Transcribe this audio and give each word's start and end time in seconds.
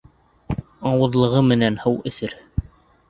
Ауыҙлығы 0.93 1.43
менән 1.49 1.77
һыу 1.85 2.01
эсер; 2.13 2.37